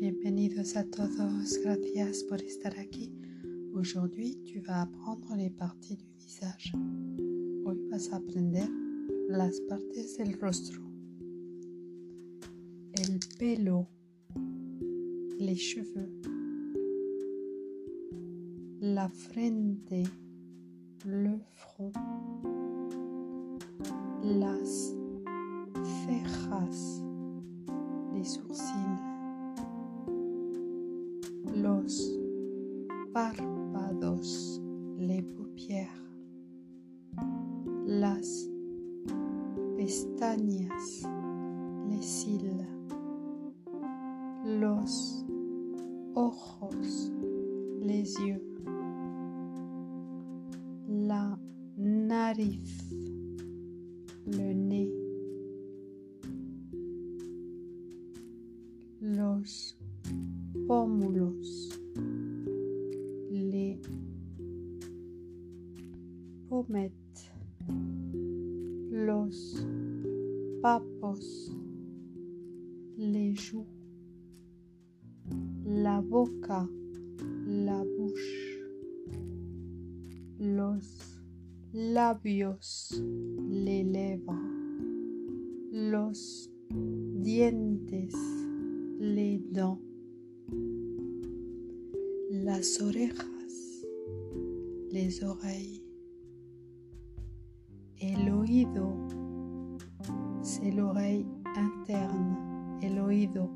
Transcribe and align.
Buenas 0.00 0.76
a 0.76 0.84
todos, 0.84 1.58
gracias 1.64 2.22
por 2.22 2.40
estar 2.40 2.78
aquí. 2.78 3.12
Aujourd'hui, 3.74 4.36
tu 4.44 4.60
vas 4.60 4.82
apprendre 4.82 5.36
les 5.36 5.50
parties 5.50 5.98
du 5.98 6.06
visage. 6.20 6.72
Hoy 7.64 7.80
vas 7.90 8.12
a 8.12 8.16
aprender 8.18 8.68
las 9.28 9.60
partes 9.62 10.16
del 10.16 10.34
rostro. 10.34 10.80
El 12.92 13.18
pelo, 13.40 13.88
les 15.36 15.56
cheveux, 15.56 16.12
la 18.80 19.08
frente, 19.08 20.04
le 21.04 21.44
los 31.62 32.18
párpados, 33.12 34.60
les 34.96 35.22
paupières, 35.22 36.02
las 37.86 38.48
pestañas, 39.76 41.02
les 41.88 42.02
cils, 42.02 42.66
los 44.44 45.24
ojos, 46.14 47.12
les 47.80 48.14
yeux, 48.20 48.42
la 50.86 51.38
nariz, 51.76 52.90
le 54.26 54.54
nez, 54.54 54.92
los 59.00 59.77
pómulos, 60.68 61.80
les 63.32 63.80
pommettes, 66.46 67.32
los 68.90 69.64
papos, 70.60 71.50
les 72.98 73.32
joues, 73.34 73.64
la 75.64 76.02
boca, 76.02 76.68
la 77.46 77.82
bouche, 77.96 78.60
los 80.38 80.84
labios, 81.72 83.02
les 83.48 83.84
lèvres, 83.84 84.36
los 85.72 86.50
dientes, 87.24 88.14
les 89.00 89.38
dents, 89.50 89.87
las 92.30 92.80
orejas, 92.80 93.84
les 94.90 95.22
oreilles, 95.22 95.82
el 98.00 98.30
oído, 98.30 98.94
c'est 100.42 100.70
l'oreille 100.70 101.26
interne, 101.56 102.36
el 102.82 102.98
oído, 102.98 103.50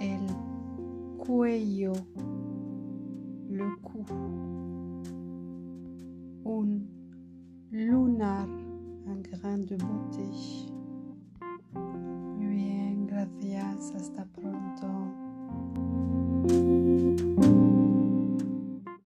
el 0.00 0.26
cuello, 1.18 1.92
le 3.48 3.64
cou, 3.82 4.04
un 6.44 6.86
lunar, 7.70 8.48
un 9.06 9.22
grain 9.22 9.64
de 9.64 9.76
beauté, 9.76 10.69